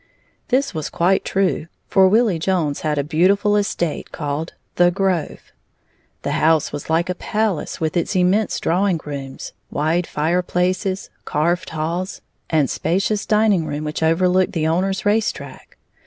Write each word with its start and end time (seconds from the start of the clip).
This 0.47 0.73
was 0.73 0.89
quite 0.89 1.23
true, 1.23 1.67
for 1.87 2.07
Willie 2.07 2.39
Jones 2.39 2.79
had 2.81 2.97
a 2.97 3.03
beautiful 3.03 3.55
estate 3.55 4.11
called 4.11 4.53
"The 4.77 4.89
Grove." 4.89 5.51
The 6.23 6.31
house 6.31 6.71
was 6.71 6.89
like 6.89 7.07
a 7.07 7.13
palace 7.13 7.79
with 7.79 7.95
its 7.95 8.15
immense 8.15 8.59
drawing 8.59 8.99
rooms, 9.05 9.53
wide 9.69 10.07
fireplaces, 10.07 11.11
carved 11.25 11.69
halls, 11.69 12.21
and 12.49 12.67
spacious 12.67 13.27
dining 13.27 13.67
room 13.67 13.83
which 13.83 14.01
overlooked 14.01 14.53
the 14.53 14.65
owner's 14.67 15.05
race 15.05 15.31
track. 15.31 15.77